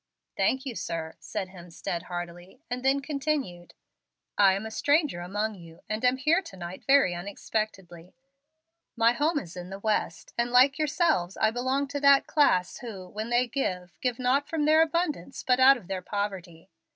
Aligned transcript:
"Thank 0.35 0.65
you, 0.65 0.73
sir," 0.73 1.15
said 1.19 1.49
Hemstead, 1.49 2.01
heartily, 2.05 2.59
and 2.71 2.83
then 2.83 3.01
continued: 3.01 3.75
"I 4.35 4.53
am 4.53 4.65
a 4.65 4.71
stranger 4.71 5.21
among 5.21 5.53
you, 5.53 5.81
and 5.87 6.03
am 6.03 6.17
here 6.17 6.41
to 6.41 6.57
night 6.57 6.83
very 6.85 7.13
unexpectedly. 7.13 8.15
My 8.95 9.11
home 9.13 9.37
is 9.37 9.55
in 9.55 9.69
the 9.69 9.77
West, 9.77 10.33
and, 10.39 10.49
like 10.49 10.79
yourselves, 10.79 11.37
I 11.37 11.51
belong 11.51 11.87
to 11.89 11.99
that 11.99 12.25
class 12.25 12.77
who, 12.79 13.07
when 13.09 13.29
they 13.29 13.45
give, 13.47 13.91
give 14.01 14.17
not 14.17 14.47
from 14.49 14.65
their 14.65 14.81
abundance, 14.81 15.43
but 15.43 15.59
out 15.59 15.77
of 15.77 15.85
their 15.85 16.01
poverty. 16.01 16.71